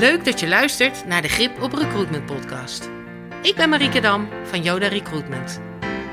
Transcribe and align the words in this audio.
Leuk 0.00 0.24
dat 0.24 0.40
je 0.40 0.48
luistert 0.48 1.06
naar 1.06 1.22
de 1.22 1.28
Grip 1.28 1.62
op 1.62 1.72
Recruitment 1.72 2.26
podcast. 2.26 2.90
Ik 3.42 3.54
ben 3.56 3.68
Marieke 3.68 4.00
Dam 4.00 4.28
van 4.44 4.62
Yoda 4.62 4.88
Recruitment. 4.88 5.60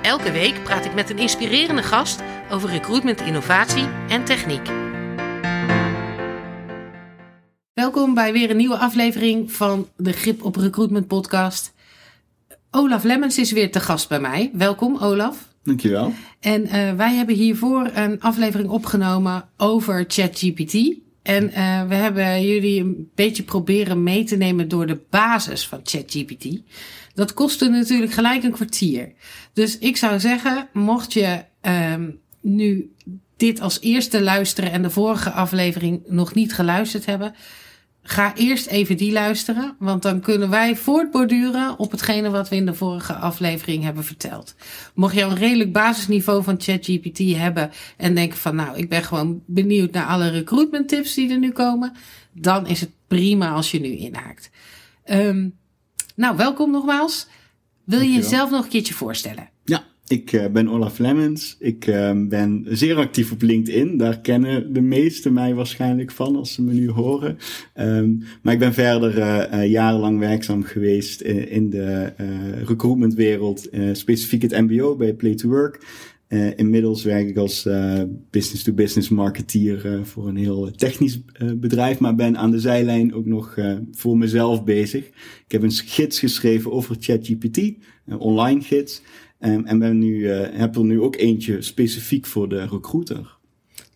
Elke 0.02 0.32
week 0.32 0.64
praat 0.64 0.86
ik 0.86 0.94
met 0.94 1.10
een 1.10 1.18
inspirerende 1.18 1.84
gast 1.84 2.22
over 2.52 2.70
recruitment 2.70 3.22
innovatie 3.22 3.88
en 4.10 4.26
techniek. 4.26 4.68
Welkom 7.74 8.14
bij 8.14 8.34
weer 8.34 8.50
een 8.50 8.58
nieuwe 8.58 8.78
aflevering 8.78 9.52
van 9.52 9.88
de 9.98 10.12
Grip 10.12 10.44
op 10.44 10.56
Recruitment 10.56 11.08
podcast. 11.08 11.74
Olaf 12.72 13.04
Lemmens 13.04 13.38
is 13.38 13.52
weer 13.52 13.72
te 13.72 13.80
gast 13.80 14.10
bij 14.10 14.20
mij. 14.20 14.52
Welkom 14.54 14.98
Olaf. 14.98 15.48
Dankjewel. 15.64 16.14
En 16.40 16.62
uh, 16.62 16.94
wij 16.94 17.14
hebben 17.14 17.36
hiervoor 17.36 17.92
een 17.94 18.22
aflevering 18.22 18.70
opgenomen 18.70 19.50
over 19.58 20.06
ChatGPT. 20.08 21.06
En 21.28 21.44
uh, 21.44 21.88
we 21.88 21.96
hebben 21.96 22.48
jullie 22.48 22.82
een 22.82 23.12
beetje 23.16 23.44
proberen 23.44 24.04
mee 24.04 24.24
te 24.24 24.36
nemen 24.36 24.68
door 24.68 24.88
de 24.88 25.00
basis 25.10 25.68
van 25.68 25.80
ChatGPT. 25.84 26.48
Dat 27.14 27.34
kostte 27.34 27.70
natuurlijk 27.70 28.12
gelijk 28.12 28.44
een 28.44 28.52
kwartier. 28.52 29.14
Dus 29.54 29.78
ik 29.78 29.98
zou 29.98 30.20
zeggen, 30.20 30.68
mocht 30.74 31.14
je 31.14 31.44
um, 31.62 32.20
nu 32.42 32.92
dit 33.38 33.62
als 33.62 33.82
eerste 33.82 34.22
luisteren 34.22 34.72
en 34.72 34.82
de 34.82 34.90
vorige 34.90 35.32
aflevering 35.32 36.02
nog 36.06 36.34
niet 36.34 36.54
geluisterd 36.54 37.06
hebben, 37.06 37.36
ga 38.10 38.36
eerst 38.36 38.68
even 38.68 38.98
die 38.98 39.12
luisteren, 39.12 39.76
want 39.80 40.02
dan 40.02 40.20
kunnen 40.20 40.50
wij 40.50 40.76
voortborduren 40.76 41.80
op 41.80 41.92
hetgene 41.92 42.30
wat 42.30 42.50
we 42.50 42.56
in 42.56 42.66
de 42.66 42.74
vorige 42.74 43.14
aflevering 43.14 43.84
hebben 43.84 44.04
verteld. 44.04 44.56
Mocht 44.94 45.16
je 45.16 45.22
een 45.22 45.36
redelijk 45.36 45.72
basisniveau 45.72 46.44
van 46.44 46.56
ChatGPT 46.62 47.18
hebben 47.18 47.72
en 47.98 48.16
denken 48.16 48.38
van 48.38 48.56
nou, 48.56 48.78
ik 48.78 48.90
ben 48.90 49.04
gewoon 49.04 49.42
benieuwd 49.46 49.92
naar 49.92 50.06
alle 50.06 50.30
recruitment 50.30 50.88
tips 50.88 51.14
die 51.14 51.32
er 51.32 51.40
nu 51.40 51.52
komen, 51.52 51.94
dan 52.32 52.68
is 52.68 52.80
het 52.80 52.92
prima 53.08 53.52
als 53.52 53.72
je 53.72 53.80
nu 53.80 53.90
inhaakt. 53.90 54.50
Um, 55.06 55.58
nou, 56.16 56.38
welkom 56.38 56.72
nogmaals. 56.72 57.28
Wil 57.84 58.02
je 58.02 58.12
jezelf 58.12 58.50
nog 58.50 58.64
een 58.64 58.70
keertje 58.70 58.94
voorstellen? 58.94 59.50
Ja, 59.64 59.84
ik 60.08 60.32
uh, 60.32 60.48
ben 60.48 60.68
Olaf 60.68 60.98
Lemmens. 60.98 61.56
Ik 61.60 61.88
uh, 61.88 62.12
ben 62.28 62.66
zeer 62.70 62.96
actief 62.96 63.32
op 63.32 63.42
LinkedIn. 63.42 63.98
Daar 63.98 64.20
kennen 64.20 64.74
de 64.74 64.82
meesten 64.82 65.34
mij 65.34 65.54
waarschijnlijk 65.54 66.12
van 66.12 66.36
als 66.36 66.54
ze 66.54 66.62
me 66.62 66.74
nu 66.74 66.90
horen. 66.90 67.38
Um, 67.76 68.24
maar 68.42 68.54
ik 68.54 68.60
ben 68.60 68.74
verder 68.74 69.18
uh, 69.18 69.68
jarenlang 69.68 70.20
werkzaam 70.20 70.64
geweest 70.64 71.22
in, 71.22 71.70
de 71.70 72.14
recruitmentwereld, 72.66 73.70
specifiek 73.92 74.42
het 74.42 74.52
MBO 74.52 74.96
bij 74.96 75.14
Play 75.14 75.36
to 75.36 75.50
Work. 75.50 75.86
Inmiddels 76.56 77.04
werk 77.04 77.28
ik 77.28 77.38
als 77.38 77.68
business-to-business 78.30 79.10
marketeer 79.10 80.00
voor 80.04 80.28
een 80.28 80.36
heel 80.36 80.72
technisch 80.72 81.22
bedrijf, 81.56 82.00
maar 82.00 82.16
ben 82.16 82.38
aan 82.38 82.52
de 82.52 82.60
zijlijn 82.60 83.14
ook 83.14 83.26
nog 83.26 83.56
voor 83.92 84.18
mezelf 84.18 84.64
bezig. 84.64 85.06
Ik 85.46 85.52
heb 85.52 85.62
een 85.62 85.72
gids 85.72 86.20
geschreven 86.20 86.72
over 86.72 86.96
ChatGPT, 87.00 87.58
een 88.06 88.18
online 88.18 88.62
gids, 88.62 89.02
um, 89.40 89.66
en 89.66 89.80
ben 89.80 89.98
nu, 90.00 90.28
heb 90.30 90.76
er 90.76 90.84
nu 90.84 91.02
ook 91.02 91.16
eentje 91.16 91.62
specifiek 91.62 92.26
voor 92.26 92.50
de 92.50 92.68
recruiter. 92.68 93.36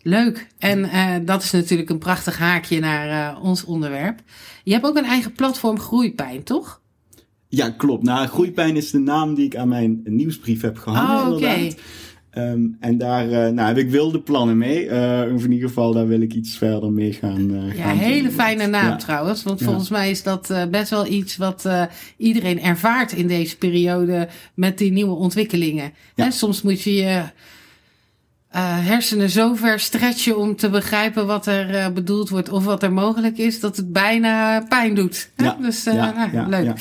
Leuk. 0.02 0.46
En 0.58 0.90
dat 1.24 1.42
is 1.42 1.50
natuurlijk 1.50 1.90
een 1.90 1.98
prachtig 1.98 2.38
haakje 2.38 2.80
naar 2.80 3.40
ons 3.40 3.64
onderwerp. 3.64 4.20
Je 4.64 4.72
hebt 4.72 4.84
ook 4.84 4.96
een 4.96 5.04
eigen 5.04 5.32
platform 5.32 5.78
Groeipijn, 5.78 6.42
toch? 6.42 6.80
Ja, 7.48 7.70
klopt. 7.70 8.02
Nou, 8.02 8.26
Groeipijn 8.26 8.76
is 8.76 8.90
de 8.90 8.98
naam 8.98 9.34
die 9.34 9.44
ik 9.44 9.56
aan 9.56 9.68
mijn 9.68 10.00
nieuwsbrief 10.04 10.60
heb 10.60 10.78
gehangen. 10.78 11.20
Oh, 11.20 11.26
oké. 11.26 11.36
Okay. 11.36 11.76
Um, 12.38 12.76
en 12.80 12.98
daar 12.98 13.26
uh, 13.26 13.48
nou, 13.48 13.68
heb 13.68 13.76
ik 13.76 13.90
wilde 13.90 14.20
plannen 14.20 14.58
mee. 14.58 14.84
Uh, 14.84 15.26
in 15.26 15.52
ieder 15.52 15.68
geval, 15.68 15.92
daar 15.92 16.06
wil 16.06 16.20
ik 16.20 16.34
iets 16.34 16.56
verder 16.56 16.92
mee 16.92 17.12
gaan. 17.12 17.50
Uh, 17.50 17.76
ja, 17.76 17.82
gaan 17.82 17.96
hele 17.96 18.22
doen. 18.22 18.32
fijne 18.32 18.66
naam 18.66 18.88
ja. 18.88 18.96
trouwens. 18.96 19.42
Want 19.42 19.58
ja. 19.58 19.66
volgens 19.66 19.88
mij 19.88 20.10
is 20.10 20.22
dat 20.22 20.54
best 20.70 20.90
wel 20.90 21.06
iets 21.06 21.36
wat 21.36 21.68
iedereen 22.16 22.60
ervaart 22.60 23.12
in 23.12 23.26
deze 23.26 23.58
periode 23.58 24.28
met 24.54 24.78
die 24.78 24.92
nieuwe 24.92 25.14
ontwikkelingen. 25.14 25.92
Ja. 26.14 26.30
Soms 26.30 26.62
moet 26.62 26.82
je 26.82 26.94
je 26.94 27.22
hersenen 28.58 29.30
zo 29.30 29.54
ver 29.54 29.80
stretchen 29.80 30.38
om 30.38 30.56
te 30.56 30.70
begrijpen 30.70 31.26
wat 31.26 31.46
er 31.46 31.92
bedoeld 31.92 32.28
wordt 32.28 32.48
of 32.48 32.64
wat 32.64 32.82
er 32.82 32.92
mogelijk 32.92 33.38
is, 33.38 33.60
dat 33.60 33.76
het 33.76 33.92
bijna 33.92 34.60
pijn 34.68 34.94
doet. 34.94 35.30
Ja. 35.36 35.56
Dus 35.60 35.84
nou, 35.84 36.48
leuk. 36.48 36.72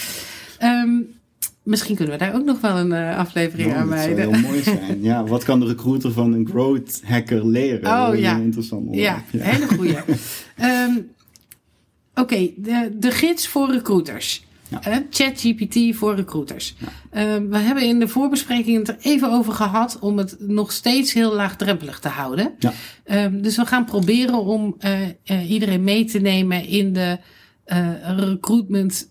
Um, 0.63 1.19
Misschien 1.63 1.95
kunnen 1.95 2.17
we 2.17 2.25
daar 2.25 2.35
ook 2.35 2.45
nog 2.45 2.61
wel 2.61 2.77
een 2.77 2.91
uh, 2.91 3.17
aflevering 3.17 3.71
oh, 3.71 3.77
aan 3.77 3.87
wijden. 3.87 4.15
Dat 4.15 4.25
zou 4.25 4.35
heel 4.35 4.49
mooi 4.49 4.63
zijn. 4.63 5.03
Ja, 5.03 5.23
wat 5.23 5.43
kan 5.43 5.59
de 5.59 5.65
recruiter 5.65 6.11
van 6.11 6.33
een 6.33 6.47
growth 6.47 7.01
hacker 7.03 7.47
leren? 7.47 7.91
Oh 7.91 8.07
dat 8.07 8.19
ja. 8.19 8.35
Een 8.35 8.41
interessant 8.41 8.95
ja, 8.95 9.23
ja, 9.31 9.43
hele 9.43 9.67
goeie. 9.67 9.97
um, 10.61 11.09
Oké, 12.11 12.21
okay, 12.21 12.53
de, 12.57 12.91
de 12.99 13.11
gids 13.11 13.47
voor 13.47 13.71
recruiters. 13.71 14.45
Ja. 14.67 14.87
Uh, 14.87 14.97
ChatGPT 15.09 15.95
voor 15.95 16.15
recruiters. 16.15 16.75
Ja. 16.77 16.87
Uh, 17.37 17.49
we 17.49 17.57
hebben 17.57 17.83
in 17.83 17.99
de 17.99 18.07
voorbespreking 18.07 18.77
het 18.77 18.87
er 18.87 18.97
even 19.01 19.31
over 19.31 19.53
gehad 19.53 19.97
om 19.99 20.17
het 20.17 20.35
nog 20.39 20.71
steeds 20.71 21.13
heel 21.13 21.33
laagdrempelig 21.33 21.99
te 21.99 22.07
houden. 22.07 22.53
Ja. 22.59 22.73
Um, 23.25 23.41
dus 23.41 23.55
we 23.55 23.65
gaan 23.65 23.85
proberen 23.85 24.45
om 24.45 24.77
uh, 25.25 25.51
iedereen 25.51 25.83
mee 25.83 26.05
te 26.05 26.19
nemen 26.19 26.65
in 26.65 26.93
de 26.93 27.19
recruitment 28.05 29.09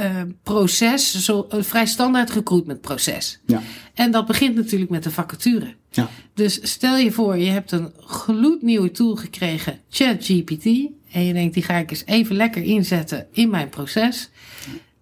uh, 0.00 0.22
proces, 0.42 1.24
zo, 1.24 1.46
een 1.48 1.64
vrij 1.64 1.86
standaard 1.86 2.30
recruitment 2.30 2.80
proces. 2.80 3.40
Ja. 3.46 3.62
En 3.94 4.10
dat 4.10 4.26
begint 4.26 4.54
natuurlijk 4.54 4.90
met 4.90 5.02
de 5.02 5.10
vacature. 5.10 5.74
Ja. 5.90 6.08
Dus 6.34 6.58
stel 6.62 6.96
je 6.96 7.12
voor, 7.12 7.36
je 7.36 7.50
hebt 7.50 7.72
een 7.72 7.92
gloednieuwe 7.98 8.90
tool 8.90 9.16
gekregen, 9.16 9.80
ChatGPT. 9.90 10.64
En 11.12 11.24
je 11.24 11.32
denkt, 11.32 11.54
die 11.54 11.62
ga 11.62 11.76
ik 11.76 11.90
eens 11.90 12.04
even 12.06 12.36
lekker 12.36 12.62
inzetten 12.62 13.26
in 13.32 13.50
mijn 13.50 13.68
proces. 13.68 14.30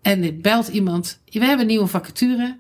En 0.03 0.21
dit 0.21 0.43
belt 0.43 0.69
iemand, 0.69 1.21
we 1.25 1.39
hebben 1.39 1.61
een 1.61 1.67
nieuwe 1.67 1.87
vacature. 1.87 2.57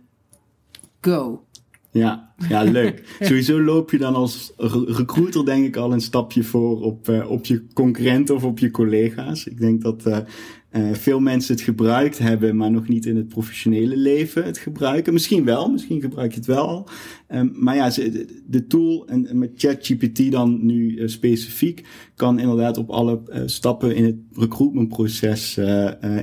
Go. 1.00 1.44
Ja, 1.90 2.25
ja, 2.48 2.62
leuk. 2.62 3.16
Sowieso 3.20 3.62
loop 3.62 3.90
je 3.90 3.98
dan 3.98 4.14
als 4.14 4.52
recruiter 4.86 5.44
denk 5.44 5.66
ik 5.66 5.76
al 5.76 5.92
een 5.92 6.00
stapje 6.00 6.42
voor 6.42 6.82
op, 6.82 7.08
uh, 7.08 7.30
op 7.30 7.46
je 7.46 7.64
concurrenten 7.72 8.34
of 8.34 8.44
op 8.44 8.58
je 8.58 8.70
collega's. 8.70 9.46
Ik 9.46 9.58
denk 9.60 9.82
dat 9.82 10.06
uh, 10.06 10.18
uh, 10.72 10.92
veel 10.92 11.20
mensen 11.20 11.54
het 11.54 11.64
gebruikt 11.64 12.18
hebben, 12.18 12.56
maar 12.56 12.70
nog 12.70 12.88
niet 12.88 13.06
in 13.06 13.16
het 13.16 13.28
professionele 13.28 13.96
leven 13.96 14.44
het 14.44 14.58
gebruiken. 14.58 15.12
Misschien 15.12 15.44
wel, 15.44 15.70
misschien 15.70 16.00
gebruik 16.00 16.30
je 16.30 16.36
het 16.36 16.46
wel. 16.46 16.88
Um, 17.28 17.52
maar 17.54 17.76
ja, 17.76 17.90
de 18.46 18.66
tool 18.68 19.06
en, 19.06 19.38
met 19.38 19.50
ChatGPT 19.56 20.30
dan 20.30 20.66
nu 20.66 21.08
specifiek 21.08 21.84
kan 22.14 22.38
inderdaad 22.38 22.78
op 22.78 22.90
alle 22.90 23.20
stappen 23.46 23.96
in 23.96 24.04
het 24.04 24.16
recruitmentproces 24.32 25.58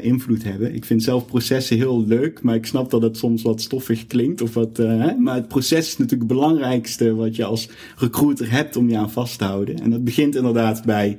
invloed 0.01 0.43
hebben. 0.43 0.75
Ik 0.75 0.85
vind 0.85 1.03
zelf 1.03 1.25
processen 1.25 1.77
heel 1.77 2.05
leuk, 2.05 2.41
maar 2.41 2.55
ik 2.55 2.65
snap 2.65 2.89
dat 2.91 3.01
het 3.01 3.17
soms 3.17 3.41
wat 3.41 3.61
stoffig 3.61 4.07
klinkt 4.07 4.41
of 4.41 4.53
wat. 4.53 4.77
Hè? 4.77 5.15
Maar 5.15 5.35
het 5.35 5.47
proces 5.47 5.97
natuurlijk 6.03 6.29
het 6.31 6.39
belangrijkste 6.39 7.15
wat 7.15 7.35
je 7.35 7.45
als 7.45 7.69
recruiter 7.97 8.51
hebt 8.51 8.75
om 8.75 8.89
je 8.89 8.97
aan 8.97 9.11
vast 9.11 9.37
te 9.37 9.43
houden. 9.43 9.79
En 9.79 9.89
dat 9.89 10.03
begint 10.03 10.35
inderdaad 10.35 10.85
bij 10.85 11.17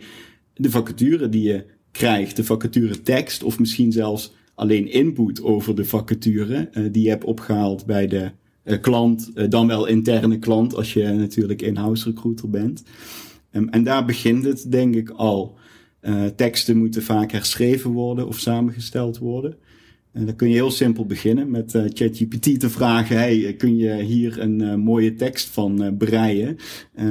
de 0.55 0.71
vacature 0.71 1.29
die 1.29 1.43
je 1.43 1.65
krijgt, 1.91 2.37
de 2.37 2.45
vacature 2.45 3.03
tekst, 3.03 3.43
of 3.43 3.59
misschien 3.59 3.93
zelfs 3.93 4.35
alleen 4.55 4.93
input 4.93 5.43
over 5.43 5.75
de 5.75 5.85
vacature 5.85 6.71
uh, 6.73 6.85
die 6.93 7.03
je 7.03 7.09
hebt 7.09 7.25
opgehaald 7.25 7.87
bij 7.87 8.07
de 8.07 8.31
uh, 8.65 8.81
klant, 8.81 9.31
uh, 9.35 9.45
dan 9.49 9.67
wel 9.67 9.87
interne 9.87 10.39
klant 10.39 10.75
als 10.75 10.93
je 10.93 11.09
natuurlijk 11.09 11.63
in-house 11.63 12.09
recruiter 12.09 12.51
bent. 12.51 12.83
Um, 13.53 13.69
en 13.69 13.85
daar 13.85 14.05
begint 14.05 14.45
het 14.45 14.71
denk 14.71 14.95
ik 14.95 15.11
al. 15.11 15.57
teksten 16.37 16.77
moeten 16.77 17.03
vaak 17.03 17.33
herschreven 17.33 17.91
worden 17.91 18.27
of 18.27 18.39
samengesteld 18.39 19.19
worden. 19.19 19.57
En 20.15 20.27
dan 20.27 20.37
kun 20.37 20.49
je 20.49 20.55
heel 20.55 20.71
simpel 20.71 21.07
beginnen 21.07 21.51
met 21.51 21.75
uh, 21.75 21.83
ChatGPT 21.87 22.61
te 22.61 22.71
vragen: 22.71 23.17
hey, 23.17 23.55
kun 23.59 23.77
je 23.77 23.95
hier 23.95 24.41
een 24.41 24.61
uh, 24.61 24.75
mooie 24.75 25.15
tekst 25.15 25.49
van 25.49 25.83
uh, 25.83 25.89
breien? 25.99 26.57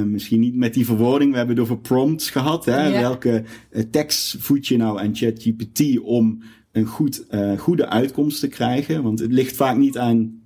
misschien 0.06 0.40
niet 0.40 0.54
met 0.54 0.74
die 0.74 0.84
verwoording, 0.84 1.30
we 1.30 1.36
hebben 1.36 1.54
het 1.54 1.64
over 1.64 1.78
prompts 1.78 2.30
gehad. 2.30 2.64
Hè? 2.64 2.86
Ja. 2.86 3.00
Welke 3.00 3.42
tekst 3.90 4.36
voed 4.38 4.66
je 4.66 4.76
nou 4.76 5.00
aan 5.00 5.16
ChatGPT 5.16 5.98
om 6.00 6.42
een 6.72 6.86
goed, 6.86 7.26
goede 7.58 7.88
uitkomst 7.88 8.40
te 8.40 8.48
krijgen? 8.48 9.02
Want 9.02 9.18
het 9.18 9.32
ligt 9.32 9.56
vaak 9.56 9.76
niet 9.76 9.98
aan 9.98 10.42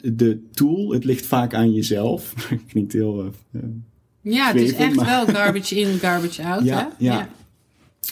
de 0.00 0.42
tool, 0.50 0.92
het 0.92 1.04
ligt 1.04 1.26
vaak 1.26 1.54
aan 1.54 1.72
jezelf. 1.72 2.34
Klinkt 2.70 2.92
heel. 2.92 3.30
ja, 4.20 4.46
het 4.46 4.60
is 4.60 4.72
echt 4.72 4.94
maar... 4.94 5.06
wel 5.06 5.26
garbage 5.26 5.80
in, 5.80 5.98
garbage 6.08 6.42
out. 6.42 6.64
ja, 6.64 6.76
hè? 6.76 7.04
ja. 7.04 7.18
ja. 7.18 7.28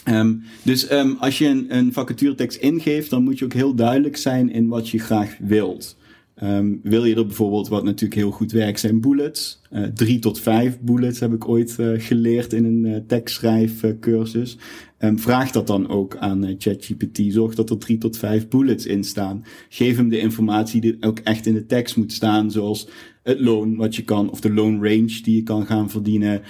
Um, 0.09 0.43
dus 0.63 0.91
um, 0.91 1.17
als 1.19 1.37
je 1.37 1.45
een, 1.47 1.65
een 1.75 1.93
vacaturetekst 1.93 2.57
ingeeft, 2.57 3.09
dan 3.09 3.23
moet 3.23 3.39
je 3.39 3.45
ook 3.45 3.53
heel 3.53 3.75
duidelijk 3.75 4.17
zijn 4.17 4.51
in 4.51 4.67
wat 4.67 4.89
je 4.89 4.99
graag 4.99 5.37
wilt. 5.39 5.95
Um, 6.43 6.79
wil 6.83 7.05
je 7.05 7.15
er 7.15 7.25
bijvoorbeeld, 7.25 7.67
wat 7.67 7.83
natuurlijk 7.83 8.21
heel 8.21 8.31
goed 8.31 8.51
werkt, 8.51 8.79
zijn 8.79 9.01
bullets. 9.01 9.61
Uh, 9.71 9.83
drie 9.83 10.19
tot 10.19 10.39
vijf 10.39 10.79
bullets 10.79 11.19
heb 11.19 11.33
ik 11.33 11.47
ooit 11.47 11.77
uh, 11.79 11.99
geleerd 11.99 12.53
in 12.53 12.65
een 12.65 12.85
uh, 12.85 12.95
tekstschrijfcursus. 13.07 14.57
Um, 14.99 15.19
vraag 15.19 15.51
dat 15.51 15.67
dan 15.67 15.89
ook 15.89 16.17
aan 16.17 16.55
ChatGPT. 16.57 17.21
Zorg 17.27 17.55
dat 17.55 17.69
er 17.69 17.77
drie 17.77 17.97
tot 17.97 18.17
vijf 18.17 18.47
bullets 18.47 18.85
in 18.85 19.03
staan. 19.03 19.43
Geef 19.69 19.97
hem 19.97 20.09
de 20.09 20.19
informatie 20.19 20.81
die 20.81 20.97
ook 20.99 21.19
echt 21.19 21.45
in 21.45 21.53
de 21.53 21.65
tekst 21.65 21.97
moet 21.97 22.11
staan, 22.11 22.51
zoals 22.51 22.87
het 23.23 23.39
loon 23.39 23.75
wat 23.75 23.95
je 23.95 24.03
kan, 24.03 24.31
of 24.31 24.41
de 24.41 24.53
loan 24.53 24.83
range 24.83 25.19
die 25.23 25.35
je 25.35 25.43
kan 25.43 25.65
gaan 25.65 25.89
verdienen, 25.89 26.41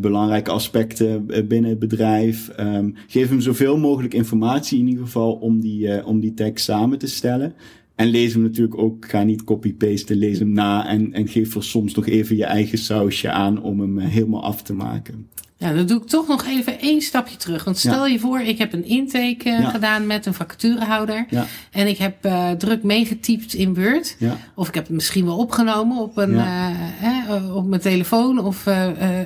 belangrijke 0.00 0.50
aspecten 0.50 1.26
binnen 1.26 1.70
het 1.70 1.78
bedrijf. 1.78 2.50
Um, 2.60 2.94
geef 3.06 3.28
hem 3.28 3.40
zoveel 3.40 3.78
mogelijk 3.78 4.14
informatie 4.14 4.78
in 4.78 4.88
ieder 4.88 5.04
geval 5.04 5.32
om 5.32 5.60
die, 5.60 6.06
om 6.06 6.20
die 6.20 6.34
tekst 6.34 6.64
samen 6.64 6.98
te 6.98 7.06
stellen. 7.06 7.54
En 7.96 8.08
lees 8.08 8.32
hem 8.32 8.42
natuurlijk 8.42 8.78
ook, 8.78 9.10
ga 9.10 9.22
niet 9.22 9.44
copy-pasten, 9.44 10.16
lees 10.16 10.38
hem 10.38 10.52
na 10.52 10.86
en, 10.86 11.12
en 11.12 11.28
geef 11.28 11.54
er 11.54 11.64
soms 11.64 11.94
nog 11.94 12.06
even 12.06 12.36
je 12.36 12.44
eigen 12.44 12.78
sausje 12.78 13.30
aan 13.30 13.62
om 13.62 13.80
hem 13.80 13.98
eh, 13.98 14.08
helemaal 14.08 14.42
af 14.42 14.62
te 14.62 14.72
maken. 14.72 15.28
Ja, 15.58 15.72
dan 15.72 15.86
doe 15.86 16.00
ik 16.00 16.06
toch 16.06 16.28
nog 16.28 16.46
even 16.46 16.80
één 16.80 17.00
stapje 17.00 17.36
terug. 17.36 17.64
Want 17.64 17.78
stel 17.78 18.06
je 18.06 18.18
voor, 18.18 18.40
ik 18.40 18.58
heb 18.58 18.72
een 18.72 18.84
intake 18.84 19.48
uh, 19.48 19.68
gedaan 19.68 20.06
met 20.06 20.26
een 20.26 20.34
vacaturehouder. 20.34 21.26
Ja. 21.30 21.46
En 21.70 21.86
ik 21.86 21.98
heb 21.98 22.26
uh, 22.26 22.50
druk 22.50 22.82
meegetypt 22.82 23.54
in 23.54 23.74
Word. 23.74 24.16
Of 24.54 24.68
ik 24.68 24.74
heb 24.74 24.86
het 24.86 24.92
misschien 24.92 25.24
wel 25.24 25.36
opgenomen 25.36 25.96
op, 25.96 26.16
een, 26.16 26.30
uh, 26.30 27.56
op 27.56 27.66
mijn 27.66 27.80
telefoon 27.80 28.38
of 28.38 28.64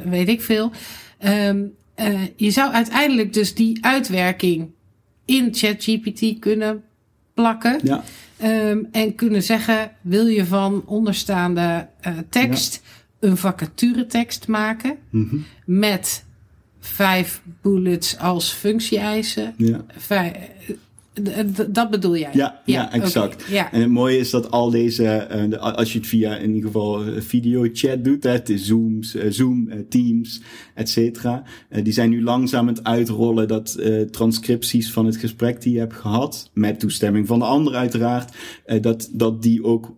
weet 0.05 0.29
ik 0.29 0.43
veel. 0.43 0.71
Um, 1.49 1.73
je 2.37 2.51
zou 2.51 2.73
uiteindelijk 2.73 3.33
dus 3.33 3.55
die 3.55 3.85
uitwerking 3.85 4.71
in 5.25 5.49
ChatGPT 5.53 6.39
kunnen 6.39 6.83
plakken. 7.35 7.81
Ja. 7.83 8.05
Um, 8.45 8.89
en 8.93 9.15
kunnen 9.15 9.43
zeggen: 9.43 9.91
wil 10.01 10.27
je 10.27 10.47
van 10.47 10.83
onderstaande 10.87 11.89
uh, 12.07 12.19
tekst 12.29 12.83
ja. 13.21 13.29
een 13.29 13.37
vacaturetekst 13.37 14.49
maken 14.49 14.97
mm 15.11 15.29
-hmm. 15.31 15.45
met 15.65 16.25
vijf 16.81 17.43
bullets 17.63 18.19
als 18.19 18.53
functie-eisen? 18.53 19.55
Ja. 19.57 19.85
Dat 21.69 21.91
bedoel 21.91 22.17
jij? 22.17 22.31
Ja, 22.33 22.61
ja, 22.65 22.93
exact. 22.93 23.45
Ja. 23.51 23.73
En 23.73 23.81
het 23.81 23.91
mooie 23.91 24.19
is 24.19 24.31
dat 24.31 24.51
al 24.51 24.71
deze, 24.71 25.29
uh, 25.51 25.59
als 25.59 25.93
je 25.93 25.99
het 25.99 26.09
via 26.09 26.37
in 26.37 26.49
ieder 26.49 26.67
geval 26.67 27.05
eh, 27.05 27.21
video 27.21 27.69
chat 27.73 28.05
doet, 28.05 28.23
hè, 28.23 28.31
het 28.31 28.49
is 28.49 28.67
Zooms, 28.67 29.15
uh, 29.15 29.23
Zoom, 29.29 29.71
Teams, 29.89 30.41
et 30.75 30.89
cetera. 30.89 31.43
die 31.83 31.93
zijn 31.93 32.11
nu 32.11 32.23
langzaam 32.23 32.69
aan 32.69 32.75
het 32.75 32.85
uitrollen 32.85 33.49
dat 33.49 33.79
transcripties 34.11 34.93
van 34.93 35.07
het 35.07 35.17
gesprek 35.17 35.63
die 35.63 35.73
je 35.73 35.79
hebt 35.79 35.95
gehad, 35.95 36.51
met 36.55 36.81
toestemming 36.81 37.27
van 37.27 37.39
de 37.39 37.45
ander 37.45 37.75
uiteraard, 37.75 38.37
dat, 38.81 39.11
dat 39.13 39.43
die 39.43 39.65
ook 39.65 39.97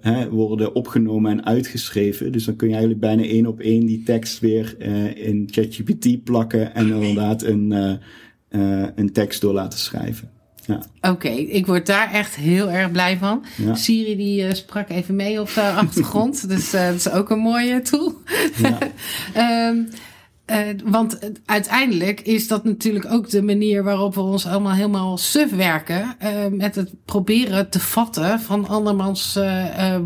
hè, 0.00 0.28
worden 0.28 0.74
opgenomen 0.74 1.30
en 1.30 1.44
uitgeschreven. 1.44 2.32
Dus 2.32 2.44
dan 2.44 2.56
kun 2.56 2.68
je 2.68 2.74
eigenlijk 2.74 3.02
bijna 3.02 3.22
één 3.22 3.46
op 3.46 3.60
één 3.60 3.86
die 3.86 4.02
tekst 4.02 4.40
weer 4.40 4.80
in 5.16 5.48
ChatGPT 5.50 6.24
plakken 6.24 6.74
en 6.74 6.88
inderdaad 6.88 7.42
een, 7.42 7.98
een 8.94 9.12
tekst 9.12 9.40
door 9.40 9.52
laten 9.52 9.78
schrijven. 9.78 10.33
Ja. 10.66 10.82
Oké, 10.96 11.08
okay, 11.08 11.36
ik 11.36 11.66
word 11.66 11.86
daar 11.86 12.12
echt 12.12 12.34
heel 12.34 12.70
erg 12.70 12.90
blij 12.90 13.16
van. 13.18 13.44
Ja. 13.56 13.74
Siri 13.74 14.16
die 14.16 14.46
uh, 14.46 14.52
sprak 14.52 14.88
even 14.88 15.16
mee 15.16 15.40
op 15.40 15.54
de 15.54 15.60
achtergrond, 15.84 16.48
dus 16.48 16.74
uh, 16.74 16.86
dat 16.86 16.94
is 16.94 17.10
ook 17.10 17.30
een 17.30 17.38
mooie 17.38 17.82
tool. 17.82 18.14
Ja. 18.56 18.78
um, 19.68 19.88
uh, 20.50 20.58
want 20.84 21.18
uiteindelijk 21.46 22.20
is 22.20 22.48
dat 22.48 22.64
natuurlijk 22.64 23.12
ook 23.12 23.30
de 23.30 23.42
manier 23.42 23.82
waarop 23.82 24.14
we 24.14 24.20
ons 24.20 24.46
allemaal 24.46 24.72
helemaal 24.72 25.18
suf 25.18 25.50
werken. 25.50 26.16
met 26.50 26.74
het 26.74 26.90
proberen 27.04 27.68
te 27.68 27.80
vatten 27.80 28.40
van 28.40 28.68
andermans 28.68 29.38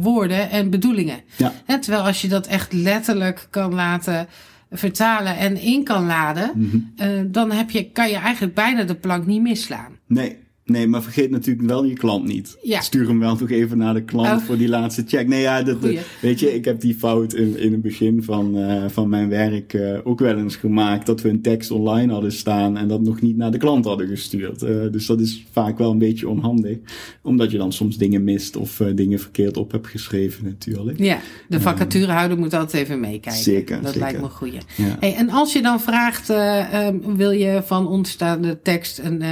woorden 0.00 0.50
en 0.50 0.70
bedoelingen. 0.70 1.20
Ja. 1.36 1.78
terwijl 1.80 2.02
als 2.02 2.20
je 2.20 2.28
dat 2.28 2.46
echt 2.46 2.72
letterlijk 2.72 3.46
kan 3.50 3.74
laten 3.74 4.28
vertalen 4.70 5.36
en 5.36 5.56
in 5.56 5.84
kan 5.84 6.06
laden, 6.06 6.50
mm 6.54 6.70
-hmm. 6.96 7.32
dan 7.32 7.52
heb 7.52 7.70
je, 7.70 7.90
kan 7.90 8.08
je 8.08 8.16
eigenlijk 8.16 8.54
bijna 8.54 8.82
de 8.82 8.94
plank 8.94 9.26
niet 9.26 9.42
misslaan. 9.42 9.92
Nee, 10.06 10.38
Nee, 10.68 10.86
maar 10.86 11.02
vergeet 11.02 11.30
natuurlijk 11.30 11.68
wel 11.68 11.84
je 11.84 11.94
klant 11.94 12.24
niet. 12.24 12.56
Ja. 12.62 12.80
Stuur 12.80 13.08
hem 13.08 13.18
wel 13.18 13.36
nog 13.40 13.50
even 13.50 13.78
naar 13.78 13.94
de 13.94 14.04
klant 14.04 14.40
oh. 14.40 14.46
voor 14.46 14.56
die 14.56 14.68
laatste 14.68 15.04
check. 15.06 15.28
Nee, 15.28 15.40
ja, 15.40 15.62
dat, 15.62 15.76
weet 16.20 16.40
je, 16.40 16.54
ik 16.54 16.64
heb 16.64 16.80
die 16.80 16.94
fout 16.94 17.34
in, 17.34 17.58
in 17.58 17.72
het 17.72 17.82
begin 17.82 18.22
van, 18.22 18.56
uh, 18.56 18.84
van 18.88 19.08
mijn 19.08 19.28
werk 19.28 19.72
uh, 19.72 19.98
ook 20.04 20.18
wel 20.18 20.36
eens 20.36 20.56
gemaakt. 20.56 21.06
Dat 21.06 21.22
we 21.22 21.28
een 21.28 21.42
tekst 21.42 21.70
online 21.70 22.12
hadden 22.12 22.32
staan 22.32 22.76
en 22.76 22.88
dat 22.88 23.00
nog 23.00 23.20
niet 23.20 23.36
naar 23.36 23.50
de 23.50 23.58
klant 23.58 23.84
hadden 23.84 24.08
gestuurd. 24.08 24.62
Uh, 24.62 24.90
dus 24.90 25.06
dat 25.06 25.20
is 25.20 25.46
vaak 25.52 25.78
wel 25.78 25.90
een 25.90 25.98
beetje 25.98 26.28
onhandig. 26.28 26.78
Omdat 27.22 27.50
je 27.50 27.58
dan 27.58 27.72
soms 27.72 27.96
dingen 27.96 28.24
mist 28.24 28.56
of 28.56 28.82
dingen 28.94 29.18
verkeerd 29.18 29.56
op 29.56 29.72
hebt 29.72 29.86
geschreven 29.86 30.44
natuurlijk. 30.44 30.98
Ja, 30.98 31.18
de 31.48 31.60
vacaturehouder 31.60 32.38
moet 32.38 32.54
altijd 32.54 32.82
even 32.82 33.00
meekijken. 33.00 33.42
Zeker, 33.42 33.82
Dat 33.82 33.96
lijkt 33.96 34.18
me 34.18 34.24
een 34.24 34.30
goeie. 34.30 34.58
Ja. 34.76 34.96
Hey, 35.00 35.14
en 35.14 35.30
als 35.30 35.52
je 35.52 35.62
dan 35.62 35.80
vraagt, 35.80 36.28
um, 36.28 37.16
wil 37.16 37.30
je 37.30 37.62
van 37.64 37.88
ontstaande 37.88 38.62
tekst 38.62 38.98
een 38.98 39.22